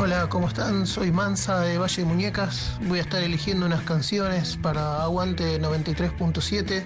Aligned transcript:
Hola, 0.00 0.28
¿cómo 0.28 0.46
están? 0.46 0.86
Soy 0.86 1.10
Mansa 1.10 1.58
de 1.58 1.76
Valle 1.76 2.02
de 2.02 2.04
Muñecas. 2.04 2.78
Voy 2.86 3.00
a 3.00 3.02
estar 3.02 3.20
eligiendo 3.20 3.66
unas 3.66 3.82
canciones 3.82 4.56
para 4.56 5.02
Aguante 5.02 5.60
93.7. 5.60 6.84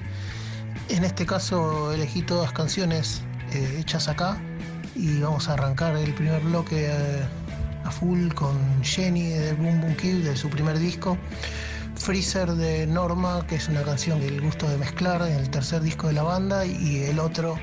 En 0.88 1.05
este 1.05 1.27
caso 1.27 1.92
elegí 1.92 2.22
todas 2.22 2.52
canciones 2.52 3.20
eh, 3.52 3.77
hechas 3.78 4.09
acá 4.09 4.41
y 4.95 5.20
vamos 5.20 5.46
a 5.50 5.52
arrancar 5.52 5.95
el 5.95 6.14
primer 6.14 6.41
bloque 6.41 6.86
eh, 6.86 7.22
a 7.84 7.91
full 7.91 8.33
con 8.33 8.56
Jenny 8.83 9.28
de 9.28 9.52
Boom 9.52 9.83
Boom 9.83 9.94
Kid 9.97 10.24
de 10.24 10.34
su 10.34 10.48
primer 10.48 10.78
disco. 10.78 11.19
Freezer 11.97 12.52
de 12.52 12.86
Norma, 12.86 13.47
que 13.47 13.56
es 13.56 13.69
una 13.69 13.83
canción 13.83 14.20
del 14.20 14.41
gusto 14.41 14.66
de 14.66 14.78
mezclar 14.78 15.20
en 15.28 15.36
el 15.36 15.50
tercer 15.50 15.83
disco 15.83 16.06
de 16.06 16.14
la 16.14 16.22
banda, 16.22 16.64
y 16.64 17.02
el 17.02 17.19
otro, 17.19 17.58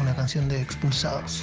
una 0.00 0.14
canción 0.14 0.48
de 0.48 0.62
Expulsados. 0.62 1.42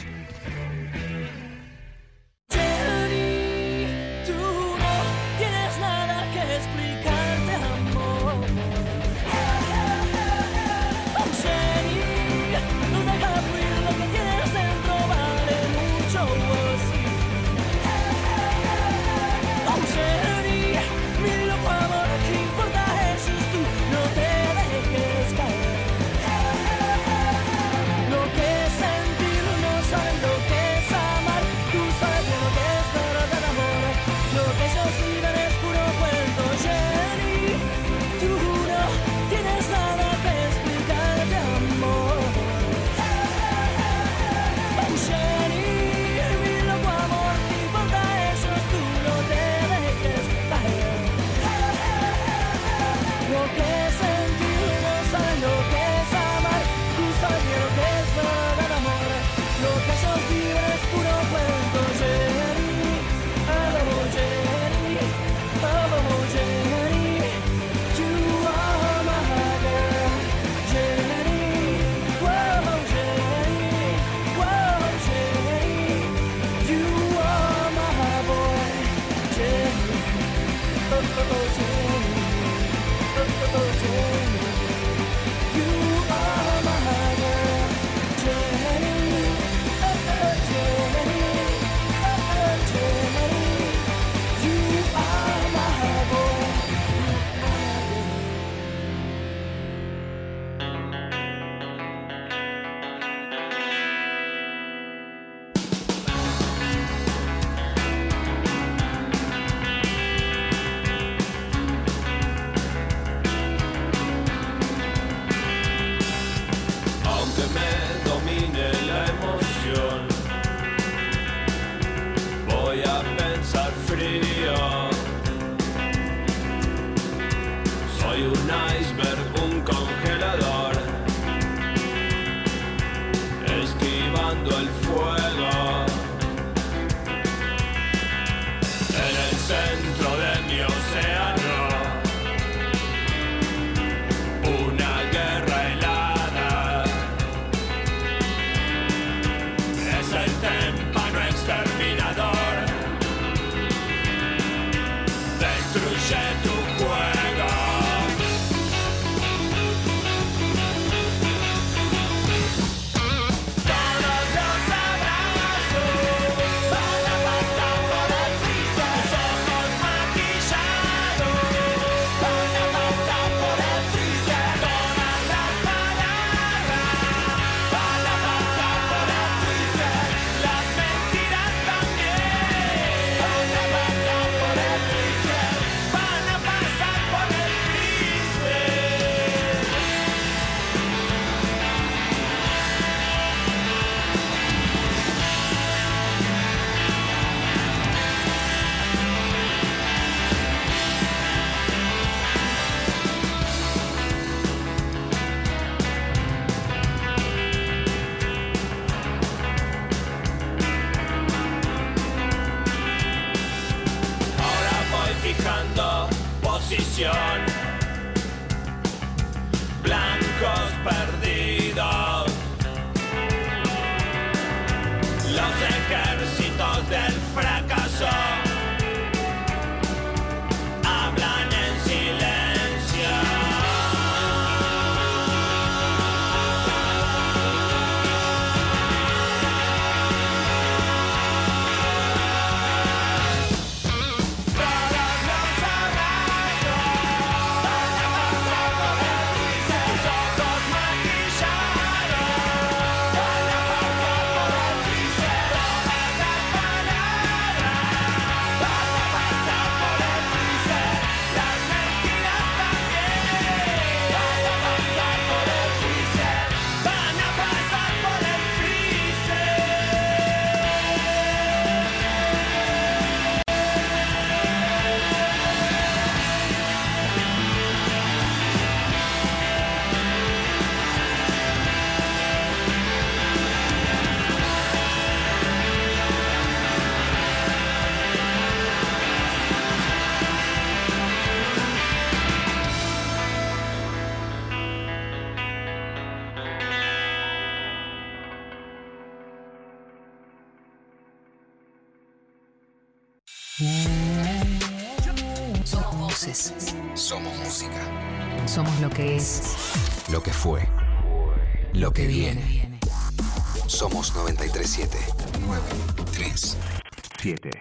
7. 317.21 317.51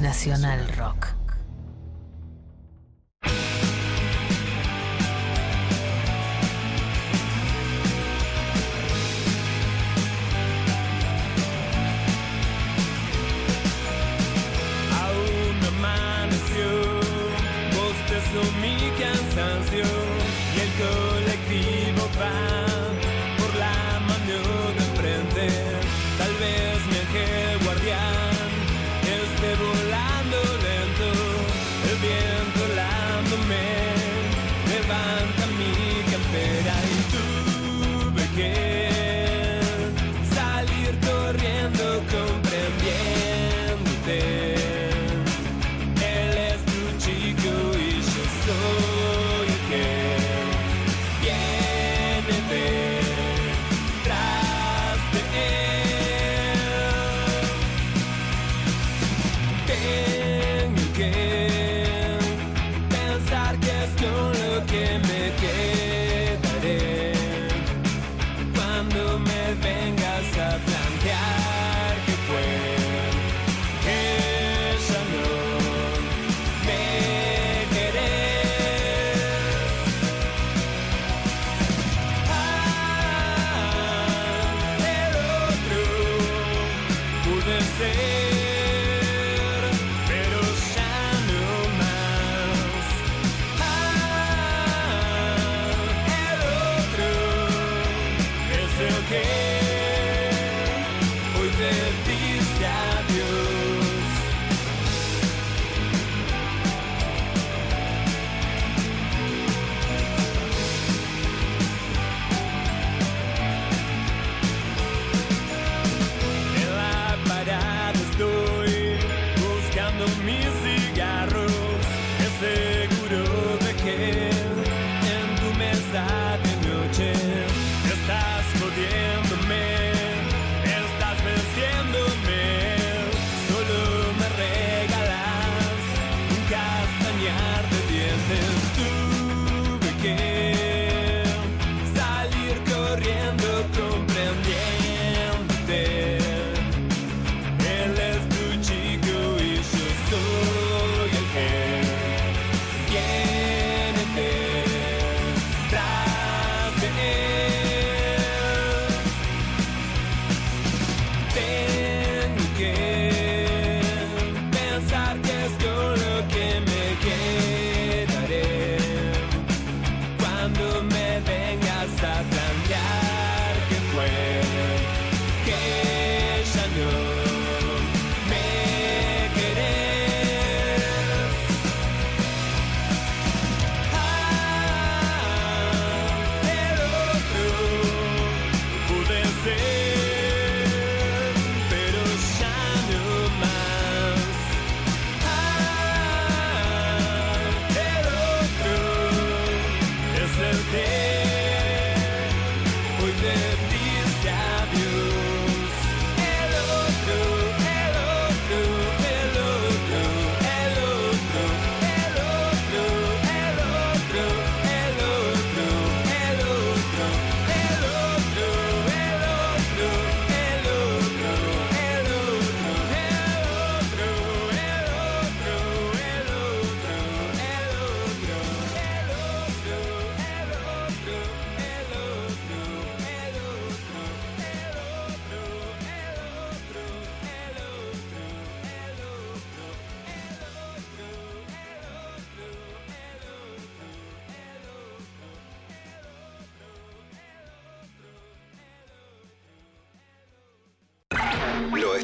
Nacional 0.00 0.66
Rock. 0.78 1.03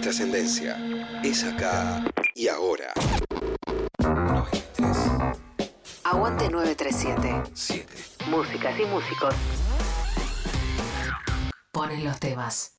es 0.00 0.04
trascendencia, 0.04 0.78
es 1.22 1.44
acá 1.44 2.02
y 2.34 2.48
ahora. 2.48 2.86
Aguante 6.04 6.48
937. 6.48 7.42
7. 7.52 7.86
Músicas 8.30 8.80
y 8.80 8.86
músicos. 8.86 9.34
Ponen 11.70 12.04
los 12.04 12.18
temas. 12.18 12.76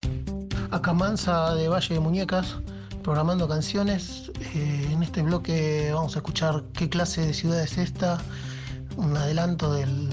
Acá 0.71 0.93
Mansa 0.93 1.53
de 1.53 1.67
Valle 1.67 1.93
de 1.93 1.99
Muñecas, 1.99 2.57
programando 3.03 3.47
canciones. 3.47 4.31
Eh, 4.55 4.89
en 4.91 5.03
este 5.03 5.21
bloque 5.21 5.91
vamos 5.93 6.15
a 6.15 6.19
escuchar 6.19 6.63
qué 6.73 6.89
clase 6.89 7.21
de 7.21 7.33
ciudad 7.35 7.61
es 7.61 7.77
esta, 7.77 8.19
un 8.97 9.15
adelanto 9.15 9.71
del, 9.73 10.09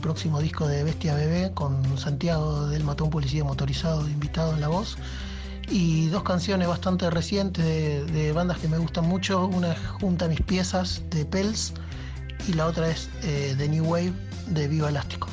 próximo 0.00 0.40
disco 0.40 0.66
de 0.68 0.82
Bestia 0.82 1.14
Bebé 1.14 1.52
con 1.54 1.96
Santiago 1.96 2.66
del 2.66 2.82
Matón 2.84 3.08
Policía 3.08 3.44
Motorizado 3.44 4.08
invitado 4.08 4.52
en 4.52 4.60
la 4.60 4.68
voz 4.68 4.98
y 5.68 6.08
dos 6.08 6.22
canciones 6.22 6.68
bastante 6.68 7.10
recientes 7.10 7.64
de, 8.12 8.32
bandas 8.32 8.58
que 8.58 8.68
me 8.68 8.78
gustan 8.78 9.06
mucho. 9.06 9.46
Una 9.46 9.72
es 9.72 9.78
Junta 10.00 10.28
Mis 10.28 10.40
Piezas 10.42 11.02
de 11.10 11.24
Pels 11.24 11.74
y 12.48 12.52
la 12.52 12.66
otra 12.66 12.88
es 12.88 13.08
eh, 13.22 13.54
The 13.56 13.68
New 13.68 13.84
Wave 13.84 14.12
de 14.48 14.68
Viva 14.68 14.88
Elástico. 14.88 15.28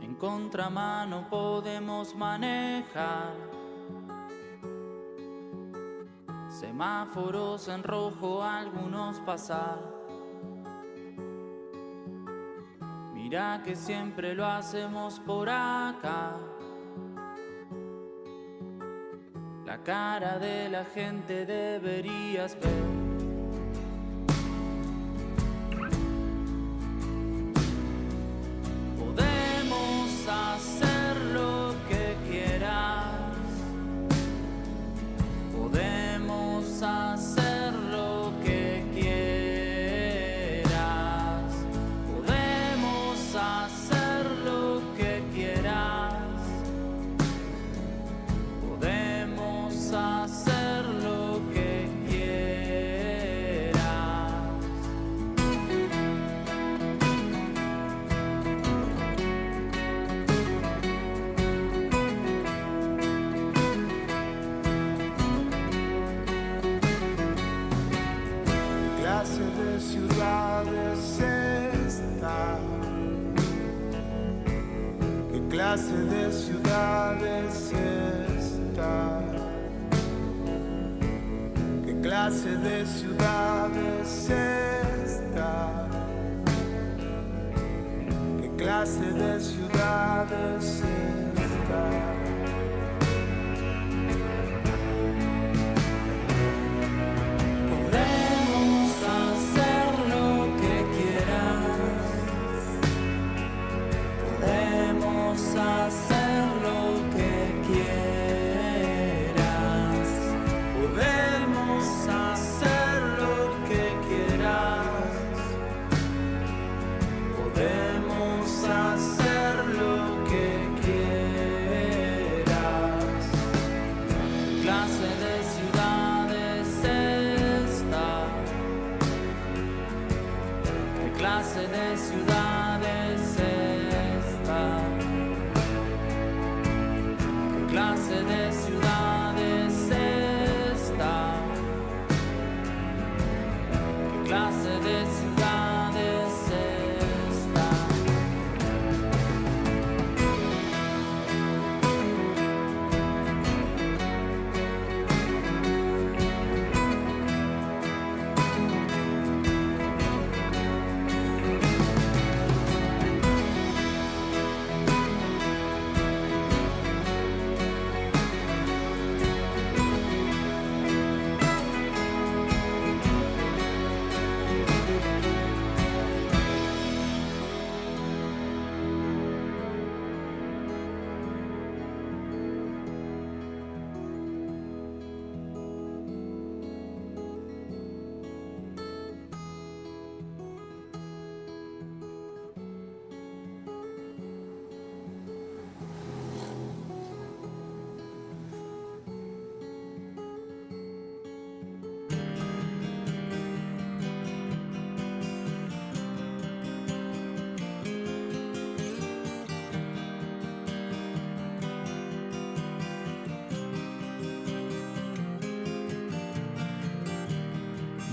En 0.00 0.14
contramano 0.14 1.28
podemos 1.28 2.14
manejar 2.14 3.61
Semáforos 6.62 7.66
en 7.66 7.82
rojo, 7.82 8.40
algunos 8.40 9.18
pasar. 9.26 9.80
Mira 13.12 13.60
que 13.64 13.74
siempre 13.74 14.32
lo 14.32 14.46
hacemos 14.46 15.18
por 15.18 15.48
acá. 15.48 16.36
La 19.66 19.82
cara 19.82 20.38
de 20.38 20.68
la 20.68 20.84
gente 20.84 21.44
deberías 21.44 22.56
ver. 22.60 23.01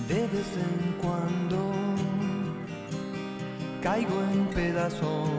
De 0.10 0.22
vez 0.22 0.50
en 0.58 0.94
cuando 1.00 1.72
caigo 3.84 4.20
en 4.34 4.48
pedazos 4.48 5.30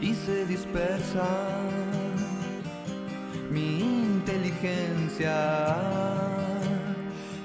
y 0.00 0.12
se 0.14 0.46
dispersa 0.46 1.28
mi 3.50 3.78
inteligencia. 3.78 5.76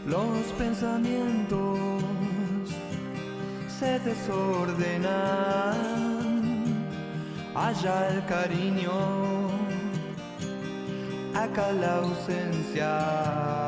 Los 0.07 0.39
pensamientos 0.57 2.01
se 3.79 3.99
desordenan. 3.99 5.05
Allá 7.53 8.09
el 8.09 8.25
cariño, 8.25 8.91
acá 11.35 11.71
la 11.71 11.97
ausencia. 11.97 13.64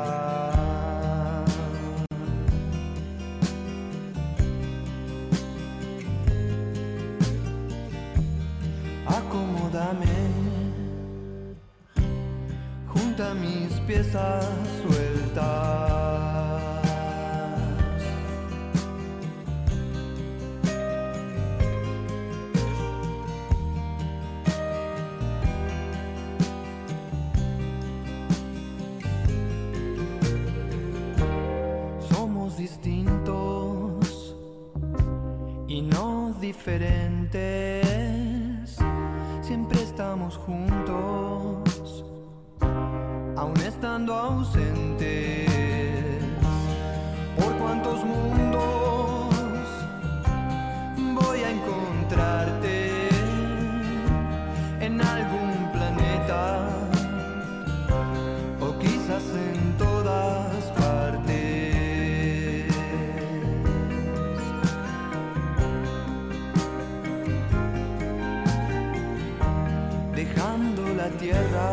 dejando 70.18 70.82
la 70.94 71.08
tierra, 71.10 71.68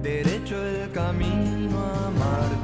derecho 0.00 0.54
el 0.64 0.92
camino 0.92 1.76
a 1.76 2.10
Marte. 2.20 2.63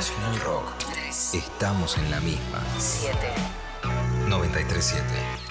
Nacional 0.00 0.40
Rock. 0.40 0.64
Estamos 1.34 1.98
en 1.98 2.10
la 2.10 2.20
misma. 2.20 2.64
7. 2.78 3.34
937. 4.30 5.49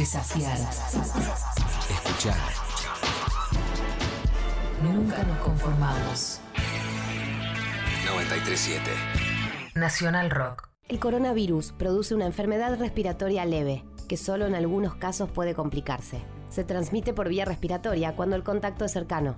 Desafiar. 0.00 0.56
Escuchar. 1.90 2.34
Nunca 4.82 5.22
nos 5.24 5.38
conformamos. 5.40 6.40
937. 8.06 8.80
Nacional 9.74 10.30
Rock. 10.30 10.70
El 10.88 11.00
coronavirus 11.00 11.72
produce 11.72 12.14
una 12.14 12.24
enfermedad 12.24 12.78
respiratoria 12.78 13.44
leve, 13.44 13.84
que 14.08 14.16
solo 14.16 14.46
en 14.46 14.54
algunos 14.54 14.94
casos 14.94 15.30
puede 15.30 15.54
complicarse. 15.54 16.22
Se 16.48 16.64
transmite 16.64 17.12
por 17.12 17.28
vía 17.28 17.44
respiratoria 17.44 18.16
cuando 18.16 18.36
el 18.36 18.42
contacto 18.42 18.86
es 18.86 18.92
cercano. 18.92 19.36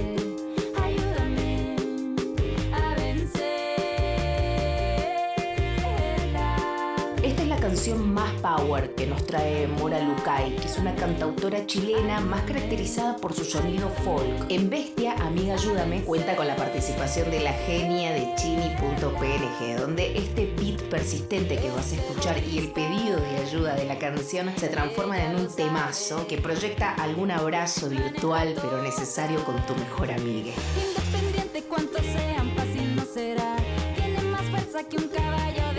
más 7.92 8.32
power 8.42 8.96
que 8.96 9.06
nos 9.06 9.26
trae 9.26 9.68
Mora 9.68 10.00
Lucay, 10.00 10.56
que 10.56 10.68
es 10.68 10.78
una 10.78 10.96
cantautora 10.96 11.66
chilena 11.66 12.22
más 12.22 12.44
caracterizada 12.44 13.18
por 13.18 13.34
su 13.34 13.44
sonido 13.44 13.90
folk. 14.06 14.46
En 14.50 14.70
Bestia, 14.70 15.16
Amiga 15.18 15.56
Ayúdame, 15.56 16.02
cuenta 16.04 16.38
con 16.38 16.48
la 16.48 16.56
participación 16.56 17.30
de 17.30 17.42
la 17.42 17.52
genia 17.52 18.14
de 18.14 18.34
Chini.png, 18.36 19.82
donde 19.82 20.18
este 20.18 20.54
beat 20.58 20.82
persistente 20.84 21.58
que 21.58 21.72
vas 21.72 21.92
a 21.92 21.96
escuchar 21.96 22.42
y 22.48 22.60
el 22.60 22.72
pedido 22.72 23.20
de 23.20 23.38
ayuda 23.46 23.76
de 23.76 23.84
la 23.84 24.00
canción 24.00 24.50
se 24.56 24.70
transforman 24.70 25.20
en 25.20 25.36
un 25.36 25.54
temazo 25.54 26.26
que 26.28 26.38
proyecta 26.38 26.94
algún 26.94 27.32
abrazo 27.32 27.90
virtual 27.90 28.56
pero 28.62 28.82
necesario 28.82 29.44
con 29.44 29.58
tu 29.66 29.76
mejor 29.76 30.10
amiga. 30.10 30.54
Independiente 30.78 31.64
cuanto 31.64 32.00
sean, 32.00 32.50
fácil 32.56 32.96
no 32.96 33.04
será. 33.04 33.58
Tiene 33.96 34.22
más 34.22 34.44
fuerza 34.44 34.88
que 34.88 34.98
un 34.98 35.10
caballo 35.10 35.73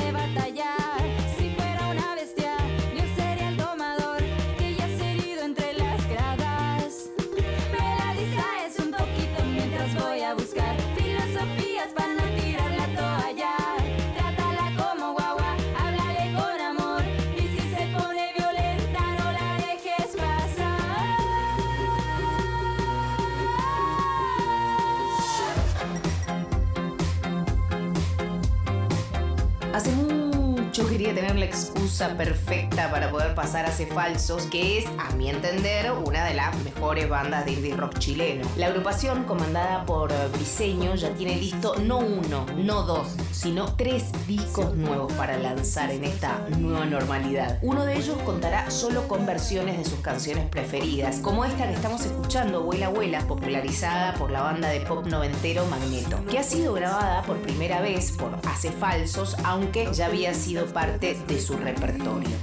perfecta 31.94 32.90
para 32.90 33.10
poder 33.10 33.36
pasar 33.36 33.66
a 33.66 33.68
Hace 33.68 33.86
Falsos, 33.86 34.46
que 34.46 34.78
es, 34.78 34.84
a 34.98 35.14
mi 35.14 35.30
entender, 35.30 35.92
una 35.92 36.24
de 36.24 36.34
las 36.34 36.56
mejores 36.64 37.08
bandas 37.08 37.44
de 37.44 37.52
indie 37.52 37.76
rock 37.76 37.98
chileno. 37.98 38.48
La 38.56 38.66
agrupación, 38.66 39.22
comandada 39.24 39.86
por 39.86 40.12
Briseño, 40.32 40.96
ya 40.96 41.10
tiene 41.10 41.36
listo 41.36 41.76
no 41.76 41.98
uno, 41.98 42.46
no 42.56 42.82
dos, 42.82 43.08
sino 43.30 43.76
tres 43.76 44.06
discos 44.26 44.74
nuevos 44.74 45.12
para 45.12 45.38
lanzar 45.38 45.92
en 45.92 46.02
esta 46.02 46.44
nueva 46.58 46.84
normalidad. 46.84 47.60
Uno 47.62 47.84
de 47.84 47.96
ellos 47.96 48.18
contará 48.24 48.70
solo 48.72 49.06
con 49.06 49.24
versiones 49.24 49.78
de 49.78 49.84
sus 49.84 50.00
canciones 50.00 50.48
preferidas, 50.48 51.18
como 51.18 51.44
esta 51.44 51.68
que 51.68 51.74
estamos 51.74 52.04
escuchando, 52.04 52.58
Abuela 52.58 52.86
Abuela, 52.86 53.20
popularizada 53.20 54.14
por 54.14 54.32
la 54.32 54.42
banda 54.42 54.68
de 54.68 54.80
pop 54.80 55.06
noventero 55.06 55.64
Magneto, 55.66 56.24
que 56.28 56.40
ha 56.40 56.42
sido 56.42 56.74
grabada 56.74 57.22
por 57.22 57.36
primera 57.38 57.80
vez 57.80 58.10
por 58.10 58.36
Hace 58.48 58.72
Falsos, 58.72 59.36
aunque 59.44 59.88
ya 59.92 60.06
había 60.06 60.34
sido 60.34 60.66
parte 60.66 61.16
de 61.28 61.40
su 61.40 61.56
repertorio. 61.56 61.83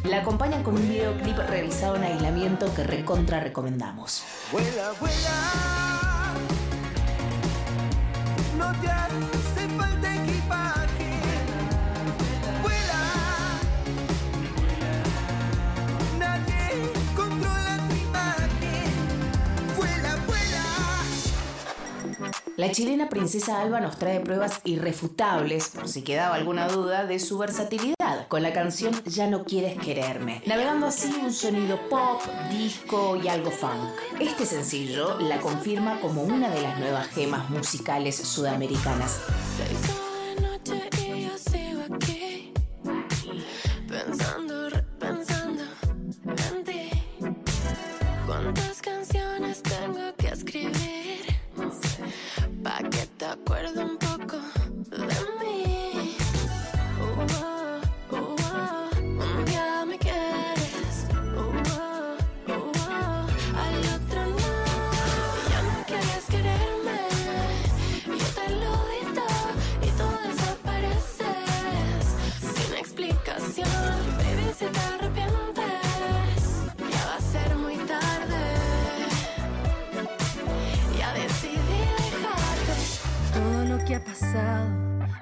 La 0.04 0.20
acompañan 0.20 0.62
con 0.62 0.76
un 0.76 0.88
videoclip 0.88 1.38
realizado 1.38 1.96
en 1.96 2.04
aislamiento 2.04 2.74
que 2.76 2.84
recontra 2.84 3.40
recomendamos. 3.40 4.24
La 22.62 22.72
chilena 22.72 23.10
Princesa 23.10 23.60
Alba 23.60 23.80
nos 23.80 23.98
trae 23.98 24.20
pruebas 24.20 24.62
irrefutables, 24.66 25.70
por 25.70 25.88
si 25.88 26.04
quedaba 26.04 26.36
alguna 26.36 26.68
duda, 26.68 27.08
de 27.08 27.18
su 27.18 27.40
versatilidad 27.40 28.28
con 28.28 28.44
la 28.44 28.54
canción 28.54 28.94
Ya 29.06 29.26
no 29.26 29.46
quieres 29.46 29.80
quererme, 29.80 30.44
navegando 30.46 30.86
así 30.86 31.12
un 31.24 31.34
sonido 31.34 31.80
pop, 31.90 32.22
disco 32.52 33.16
y 33.16 33.30
algo 33.30 33.50
funk. 33.50 33.90
Este 34.20 34.46
sencillo 34.46 35.18
la 35.22 35.42
confirma 35.42 36.00
como 36.02 36.22
una 36.22 36.52
de 36.52 36.62
las 36.62 36.78
nuevas 36.78 37.08
gemas 37.08 37.50
musicales 37.50 38.16
sudamericanas. 38.16 39.22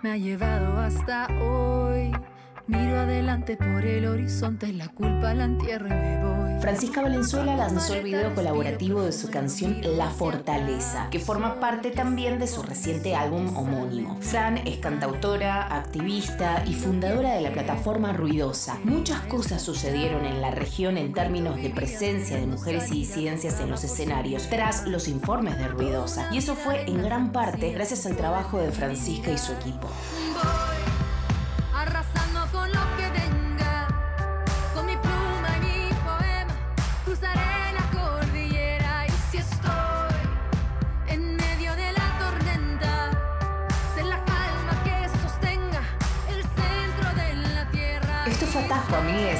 Me 0.03 0.11
ha 0.11 0.17
llevado 0.17 0.77
hasta 0.79 1.27
hoy. 1.41 2.11
Miro 2.69 2.99
adelante 2.99 3.57
por 3.57 3.83
el 3.83 4.05
horizonte, 4.05 4.71
la 4.71 4.89
culpa 4.89 5.33
la 5.33 5.45
entierro 5.45 5.87
y 5.87 5.89
me 5.89 6.23
voy. 6.23 6.61
Francisca 6.61 7.01
Valenzuela 7.01 7.55
lanzó 7.55 7.95
el 7.95 8.03
video 8.03 8.35
colaborativo 8.35 9.01
de 9.01 9.11
su 9.11 9.31
canción 9.31 9.81
La 9.97 10.11
Fortaleza, 10.11 11.07
que 11.09 11.19
forma 11.19 11.59
parte 11.59 11.89
también 11.89 12.37
de 12.37 12.45
su 12.45 12.61
reciente 12.61 13.15
álbum 13.15 13.57
homónimo. 13.57 14.19
Fran 14.21 14.59
es 14.67 14.77
cantautora, 14.77 15.75
activista 15.75 16.63
y 16.67 16.75
fundadora 16.75 17.33
de 17.33 17.41
la 17.41 17.53
plataforma 17.53 18.13
Ruidosa. 18.13 18.77
Muchas 18.83 19.21
cosas 19.21 19.63
sucedieron 19.63 20.25
en 20.25 20.39
la 20.39 20.51
región 20.51 20.99
en 20.99 21.11
términos 21.11 21.59
de 21.59 21.71
presencia 21.71 22.37
de 22.37 22.45
mujeres 22.45 22.91
y 22.91 22.99
disidencias 22.99 23.59
en 23.61 23.71
los 23.71 23.83
escenarios 23.83 24.47
tras 24.47 24.85
los 24.85 25.07
informes 25.07 25.57
de 25.57 25.69
Ruidosa. 25.69 26.29
Y 26.31 26.37
eso 26.37 26.53
fue 26.53 26.83
en 26.87 27.01
gran 27.01 27.31
parte 27.31 27.71
gracias 27.71 28.05
al 28.05 28.15
trabajo 28.15 28.59
de 28.59 28.71
Francisca 28.71 29.31
y 29.31 29.39
su 29.39 29.53
equipo. 29.53 29.89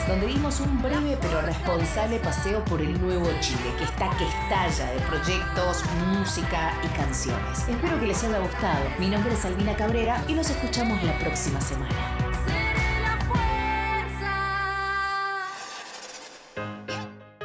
Donde 0.09 0.25
dimos 0.25 0.59
un 0.59 0.81
breve 0.81 1.17
pero 1.21 1.39
responsable 1.41 2.17
paseo 2.17 2.65
por 2.65 2.81
el 2.81 2.99
nuevo 2.99 3.29
Chile, 3.41 3.71
que 3.77 3.83
está 3.83 4.09
que 4.17 4.25
estalla 4.25 4.91
de 4.91 4.99
proyectos, 5.01 5.83
música 6.07 6.73
y 6.83 6.87
canciones. 6.97 7.59
Espero 7.69 7.99
que 7.99 8.07
les 8.07 8.23
haya 8.23 8.39
gustado. 8.39 8.85
Mi 8.97 9.07
nombre 9.07 9.31
es 9.33 9.45
Albina 9.45 9.75
Cabrera 9.75 10.23
y 10.27 10.33
nos 10.33 10.49
escuchamos 10.49 11.01
la 11.03 11.17
próxima 11.19 11.61
semana. 11.61 12.28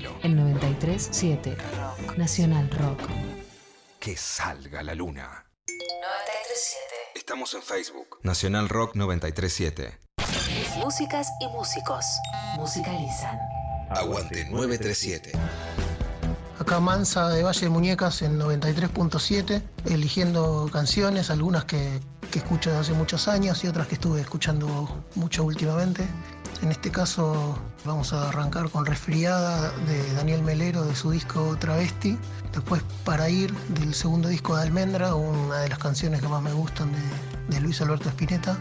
D'Angelo. 0.00 0.18
En 0.22 0.38
93.7 0.38 1.56
Rock. 1.56 2.16
Nacional 2.16 2.70
Rock. 2.70 3.00
Que 3.98 4.16
salga 4.16 4.82
la 4.82 4.94
luna. 4.94 5.46
93.7. 5.68 5.72
Estamos 7.14 7.54
en 7.54 7.62
Facebook. 7.62 8.18
Nacional 8.22 8.68
Rock 8.68 8.94
937. 8.94 9.98
Músicas 10.78 11.28
y 11.40 11.48
músicos 11.48 12.04
musicalizan. 12.56 13.38
Aguante 13.90 14.44
937. 14.50 15.32
Acá 16.58 16.80
Mansa 16.80 17.28
de 17.30 17.42
Valle 17.42 17.60
de 17.60 17.70
Muñecas 17.70 18.22
en 18.22 18.38
93.7, 18.38 19.62
eligiendo 19.86 20.68
canciones, 20.70 21.30
algunas 21.30 21.64
que, 21.64 22.00
que 22.30 22.38
escucho 22.38 22.70
desde 22.70 22.80
hace 22.82 22.92
muchos 22.92 23.28
años 23.28 23.62
y 23.64 23.68
otras 23.68 23.88
que 23.88 23.94
estuve 23.94 24.20
escuchando 24.20 25.02
mucho 25.16 25.44
últimamente. 25.44 26.06
En 26.62 26.70
este 26.70 26.90
caso 26.90 27.58
vamos 27.84 28.12
a 28.12 28.28
arrancar 28.28 28.70
con 28.70 28.86
Resfriada 28.86 29.70
de 29.86 30.14
Daniel 30.14 30.42
Melero 30.42 30.84
de 30.84 30.94
su 30.94 31.10
disco 31.10 31.56
Travesti. 31.58 32.18
Después 32.52 32.82
Para 33.04 33.28
Ir 33.28 33.52
del 33.68 33.94
segundo 33.94 34.28
disco 34.28 34.56
de 34.56 34.62
Almendra, 34.62 35.14
una 35.14 35.58
de 35.58 35.68
las 35.68 35.78
canciones 35.78 36.20
que 36.20 36.28
más 36.28 36.42
me 36.42 36.52
gustan 36.52 36.90
de, 36.92 37.54
de 37.54 37.60
Luis 37.60 37.80
Alberto 37.80 38.08
Spinetta. 38.10 38.58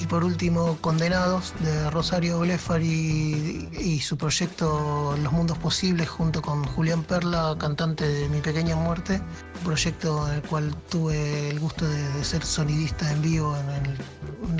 Y 0.00 0.06
por 0.06 0.22
último, 0.22 0.78
Condenados, 0.80 1.52
de 1.60 1.90
Rosario 1.90 2.38
Blefar 2.40 2.80
y, 2.82 3.68
y 3.80 4.00
su 4.00 4.16
proyecto 4.16 5.16
Los 5.22 5.32
Mundos 5.32 5.58
Posibles, 5.58 6.08
junto 6.08 6.40
con 6.40 6.64
Julián 6.64 7.02
Perla, 7.02 7.56
cantante 7.58 8.06
de 8.06 8.28
Mi 8.28 8.40
Pequeña 8.40 8.76
Muerte. 8.76 9.20
Un 9.56 9.64
proyecto 9.64 10.28
en 10.28 10.34
el 10.34 10.42
cual 10.42 10.74
tuve 10.88 11.50
el 11.50 11.58
gusto 11.58 11.86
de, 11.88 12.08
de 12.12 12.24
ser 12.24 12.44
sonidista 12.44 13.10
en 13.10 13.22
vivo 13.22 13.56
en, 13.56 13.86
el- 13.86 13.98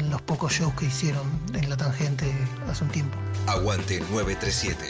en 0.01 0.11
los 0.11 0.21
pocos 0.23 0.53
shows 0.53 0.75
que 0.75 0.87
hicieron 0.87 1.23
en 1.55 1.71
La 1.71 1.77
Tangente 1.77 2.33
hace 2.69 2.83
un 2.85 2.91
tiempo. 2.91 3.17
Aguante 3.47 4.01
937. 4.11 4.87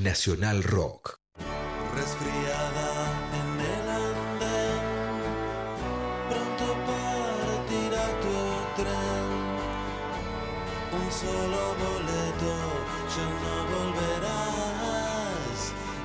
Nacional 0.00 0.62
Rock. 0.64 1.18
Resfriada 1.94 2.87
solo 11.20 11.62
boleto, 11.82 12.54
ya 13.14 13.26
no 13.42 13.54
volverás, 13.72 15.58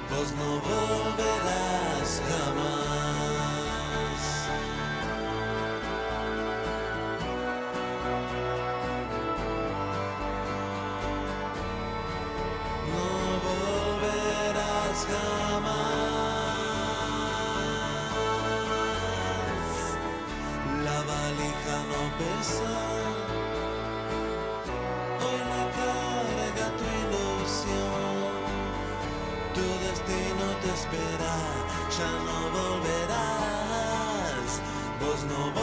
vos 0.10 0.30
no 0.40 0.50
volverás 0.70 2.10
jamás. 2.30 4.22
No 12.94 13.10
volverás 13.48 15.00
jamás. 15.12 16.24
La 20.86 20.98
valija 21.12 21.78
no 21.92 22.02
pesa. 22.18 23.03
Te 30.64 30.70
espera. 30.72 31.34
Ya 31.98 32.12
no 32.28 32.38
volverás. 32.58 34.50
Vos 35.02 35.20
no 35.26 35.63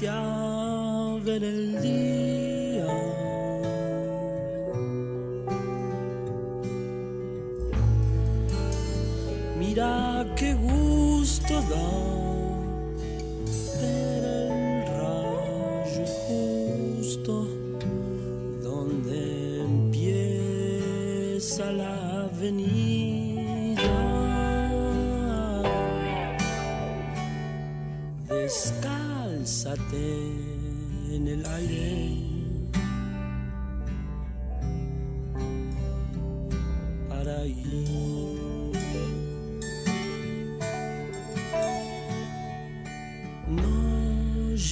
Día. 0.00 2.03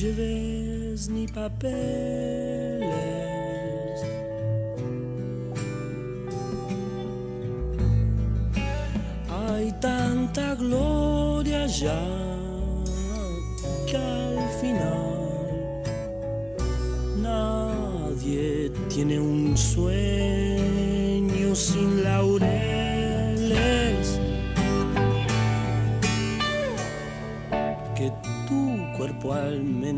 Lleves 0.03 1.09
ni 1.09 1.29
papeles. 1.29 2.83
Hay 9.31 9.71
tanta 9.81 10.57
gloria 10.57 11.67
ya 11.69 12.12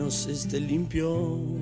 menos 0.04 0.26
esté 0.26 0.58
limpio. 0.58 1.53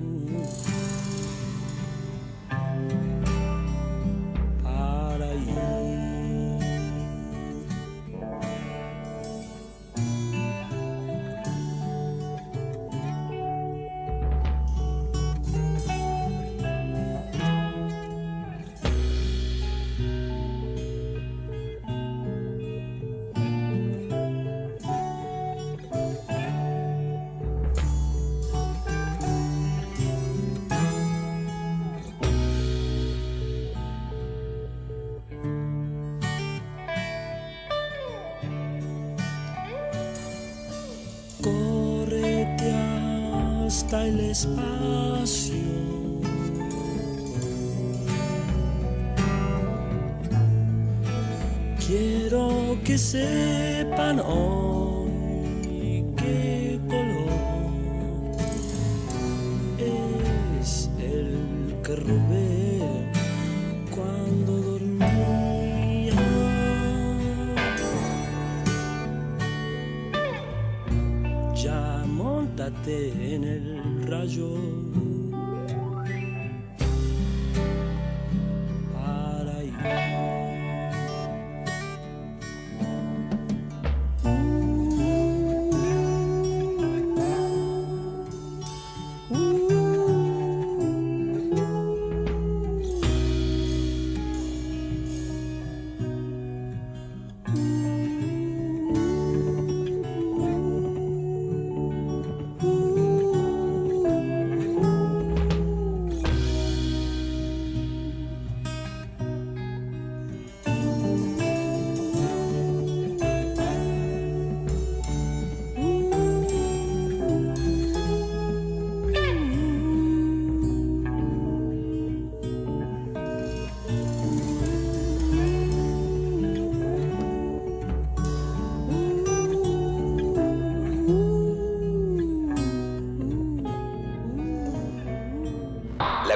El 44.13 44.21
espacio. 44.21 45.57
Quiero 51.87 52.79
que 52.85 52.99
sepan 52.99 54.21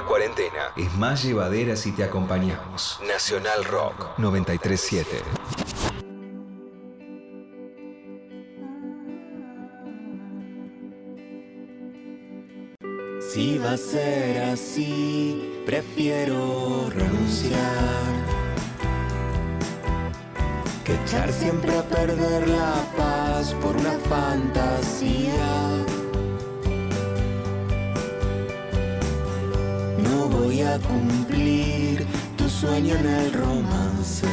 cuarentena 0.06 0.72
es 0.76 0.94
más 0.94 1.22
llevadera 1.22 1.76
si 1.76 1.92
te 1.92 2.04
acompañamos. 2.04 3.00
Nacional 3.06 3.64
Rock 3.64 4.18
937. 4.18 5.22
Si 13.20 13.58
va 13.58 13.72
a 13.72 13.76
ser 13.76 14.42
así, 14.44 15.62
prefiero 15.66 16.88
renunciar. 16.88 17.60
Que 20.84 20.94
echar 20.94 21.32
siempre 21.32 21.76
a 21.76 21.82
perder 21.82 22.48
la 22.48 22.74
paz 22.96 23.52
por 23.60 23.76
una 23.76 23.92
fantasía. 24.08 25.75
Cumplir 30.82 32.06
tu 32.36 32.48
sueño 32.50 32.96
en 32.96 33.06
el 33.06 33.32
romance. 33.32 34.26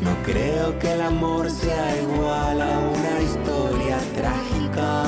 No 0.00 0.10
creo 0.24 0.76
que 0.80 0.92
el 0.92 1.02
amor 1.02 1.48
sea 1.48 2.02
igual 2.02 2.60
a 2.60 2.78
una 2.80 3.20
historia 3.22 3.98
trágica. 4.16 5.04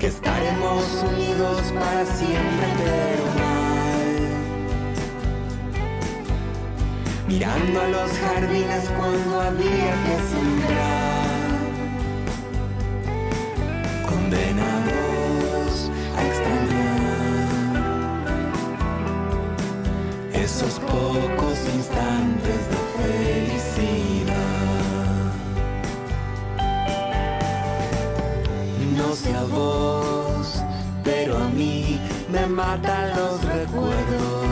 Que 0.00 0.08
estaremos 0.08 0.84
unidos 1.14 1.60
para 1.78 2.04
siempre, 2.04 2.66
pero 2.78 3.24
mal. 3.38 4.12
Mirando 7.28 7.80
a 7.82 7.88
los 7.88 8.10
jardines 8.18 8.90
cuando 8.98 9.40
había 9.40 9.94
que 10.04 10.16
sembrar. 10.34 11.01
No 29.12 29.18
a 29.38 29.44
vos, 29.44 30.62
pero 31.04 31.36
a 31.36 31.46
mí 31.50 32.00
me 32.32 32.46
matan 32.46 33.10
los 33.10 33.44
recuerdos 33.44 34.46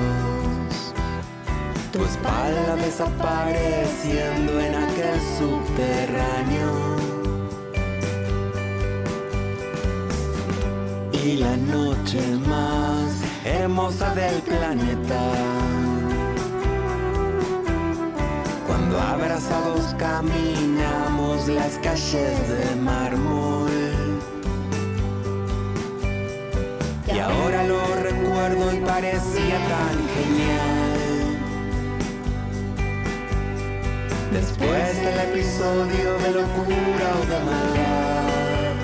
Tu 1.90 2.04
espalda 2.04 2.76
desapareciendo 2.76 4.60
en 4.60 4.74
aquel 4.74 5.18
subterráneo. 5.38 6.72
Y 11.10 11.38
la 11.38 11.56
noche 11.56 12.20
más 12.46 13.22
hermosa 13.46 14.14
del 14.14 14.42
planeta. 14.42 15.22
Cuando 18.66 19.00
abrazados 19.00 19.94
caminamos 19.96 21.48
las 21.48 21.78
calles 21.78 22.38
de 22.46 22.76
mármol. 22.76 23.69
Y 27.12 27.18
ahora 27.18 27.64
lo 27.64 27.94
recuerdo 27.96 28.72
y 28.72 28.80
parecía 28.80 29.58
tan 29.68 29.96
genial. 30.14 31.00
Después 34.32 34.96
del 35.02 35.18
episodio 35.18 36.18
de 36.18 36.30
locura 36.30 37.08
o 37.20 37.26
de 37.26 37.38
maldad, 37.48 38.74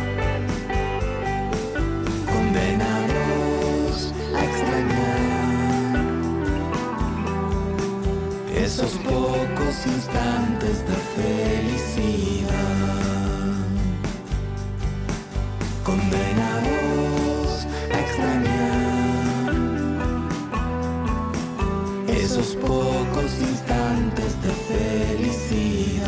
condenados 2.26 4.12
a 4.34 4.44
extrañar 4.44 5.26
esos 8.56 8.92
pocos 9.04 9.86
instantes 9.86 10.84
de 10.88 10.96
felicidad. 11.14 12.56
Condenados 15.84 17.05
extrañar 18.00 18.96
esos 22.08 22.56
pocos 22.56 23.40
instantes 23.40 24.42
de 24.42 24.50
felicidad. 24.50 26.06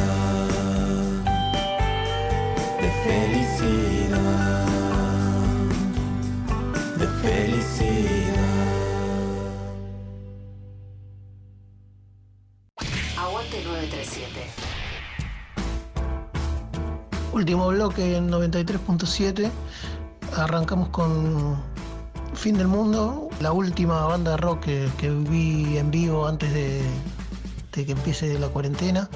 De 2.80 2.90
felicidad. 3.04 4.66
De 6.98 7.06
felicidad. 7.22 8.38
Aguante 13.16 13.62
937. 13.64 14.40
Último 17.32 17.68
bloque 17.68 18.16
en 18.16 18.28
93.7. 18.30 19.50
Arrancamos 20.36 20.88
con 20.90 21.77
Fin 22.38 22.56
del 22.56 22.68
Mundo, 22.68 23.28
la 23.40 23.52
última 23.52 24.04
banda 24.06 24.32
de 24.32 24.36
rock 24.36 24.60
que, 24.60 24.88
que 24.96 25.10
vi 25.10 25.76
en 25.76 25.90
vivo 25.90 26.26
antes 26.28 26.52
de, 26.54 26.82
de 27.72 27.84
que 27.84 27.92
empiece 27.92 28.38
la 28.38 28.46
cuarentena. 28.48 29.08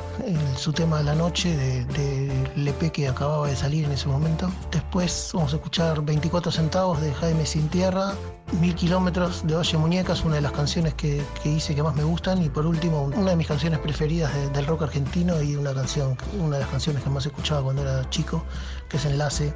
Su 0.56 0.72
tema 0.72 0.98
de 0.98 1.04
la 1.04 1.14
noche 1.14 1.56
de- 1.56 1.84
del 1.84 2.66
EP 2.68 2.90
que 2.90 3.06
acababa 3.08 3.46
de 3.46 3.54
salir 3.54 3.84
en 3.84 3.92
ese 3.92 4.08
momento. 4.08 4.50
Después 4.72 5.30
vamos 5.34 5.52
a 5.52 5.56
escuchar 5.56 6.02
24 6.02 6.50
centavos 6.50 7.00
de 7.00 7.12
Jaime 7.14 7.46
Sin 7.46 7.68
Tierra. 7.68 8.12
Mil 8.60 8.74
kilómetros 8.74 9.46
de 9.46 9.54
Valle 9.54 9.78
Muñecas, 9.78 10.24
una 10.24 10.34
de 10.34 10.40
las 10.42 10.52
canciones 10.52 10.92
que, 10.94 11.22
que 11.42 11.48
hice 11.48 11.74
que 11.76 11.82
más 11.82 11.94
me 11.94 12.02
gustan. 12.04 12.42
Y 12.42 12.48
por 12.48 12.66
último, 12.66 13.04
una 13.04 13.30
de 13.30 13.36
mis 13.36 13.46
canciones 13.46 13.78
preferidas 13.78 14.34
de- 14.34 14.48
del 14.50 14.66
rock 14.66 14.82
argentino 14.82 15.40
y 15.40 15.54
una 15.54 15.72
canción, 15.72 16.16
una 16.40 16.56
de 16.56 16.62
las 16.62 16.70
canciones 16.70 17.04
que 17.04 17.08
más 17.10 17.24
escuchaba 17.24 17.62
cuando 17.62 17.82
era 17.82 18.08
chico, 18.10 18.42
que 18.88 18.96
es 18.96 19.04
Enlace 19.04 19.54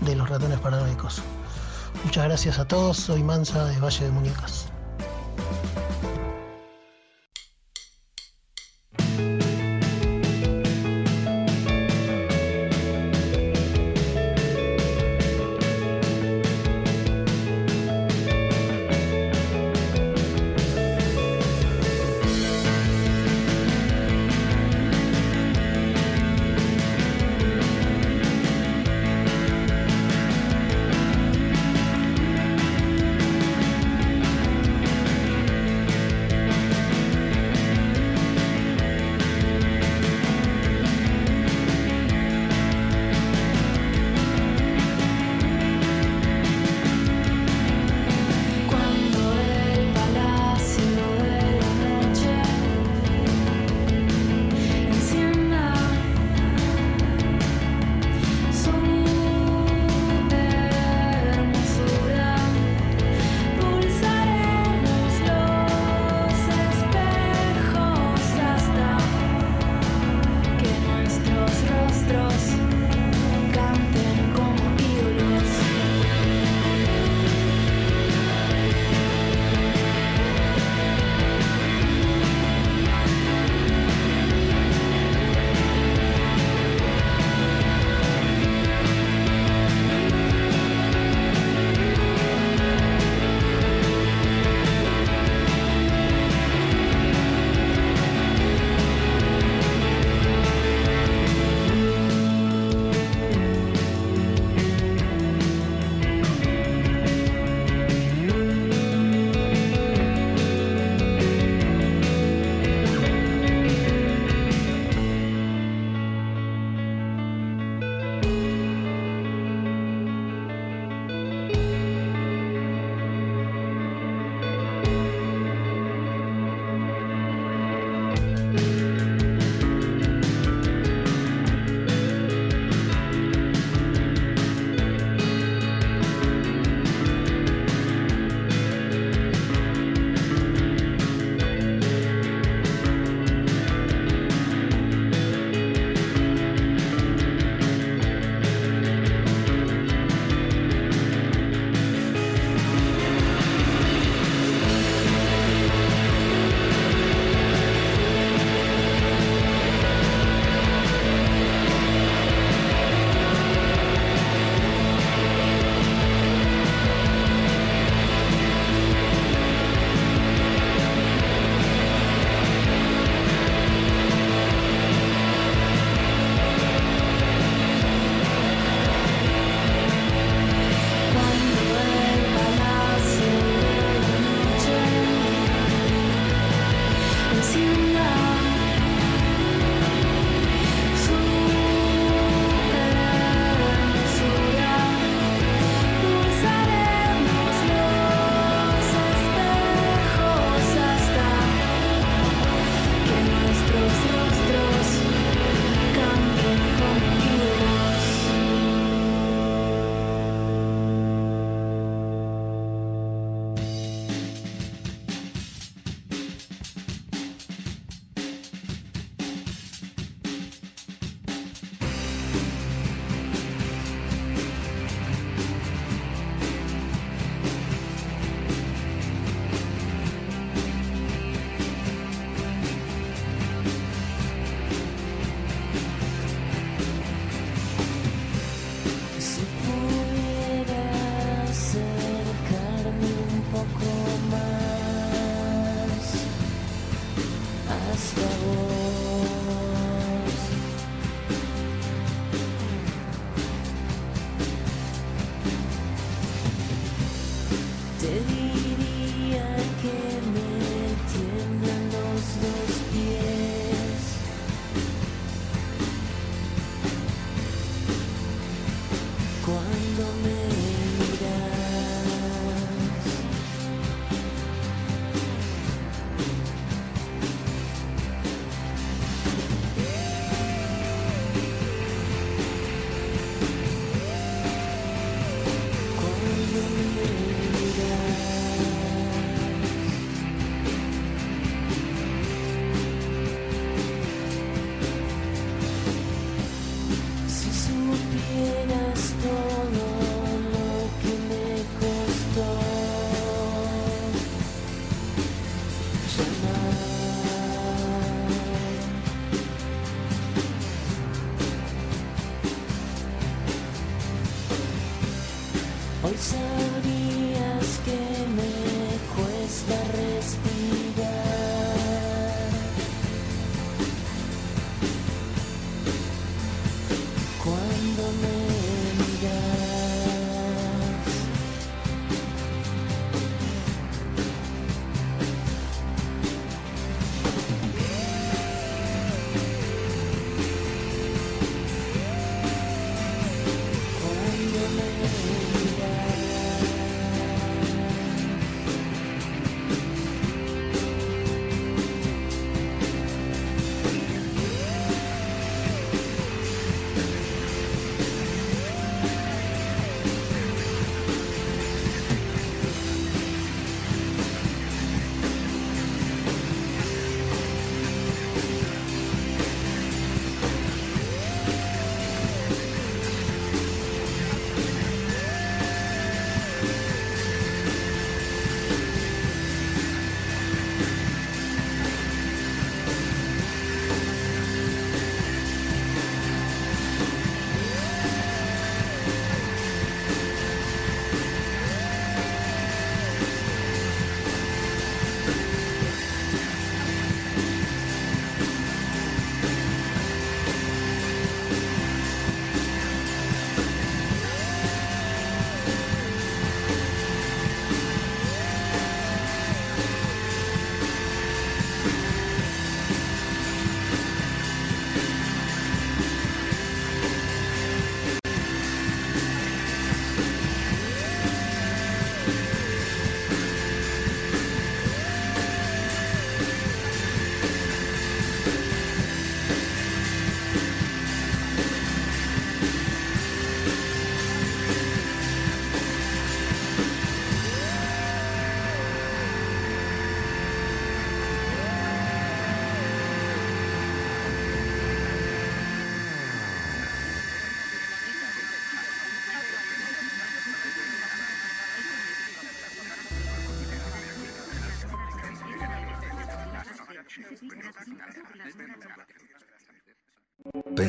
de 0.00 0.16
los 0.16 0.28
ratones 0.28 0.58
paranoicos. 0.58 1.22
Muchas 2.02 2.24
gracias 2.24 2.58
a 2.58 2.66
todos, 2.66 2.96
soy 2.96 3.22
Mansa 3.22 3.64
de 3.66 3.78
Valle 3.78 4.04
de 4.04 4.10
Muñecas. 4.10 4.73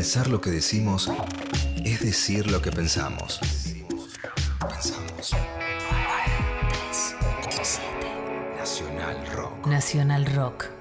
Pensar 0.06 0.28
lo 0.28 0.40
que 0.40 0.52
decimos 0.52 1.10
es 1.84 2.00
decir 2.00 2.52
lo 2.52 2.62
que 2.62 2.72
pensamos. 2.72 3.40
Pensamos. 4.60 5.34
Nacional 8.56 9.28
Rock. 9.34 9.66
Nacional 9.66 10.26
Rock. 10.28 10.75